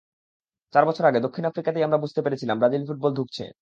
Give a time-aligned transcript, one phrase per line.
[0.73, 3.43] চার বছর আগে দক্ষিণ আফ্রিকাতেই আমরা বুঝতে পেরেছিলাম ব্রাজিল ফুটবল ধুঁকছে।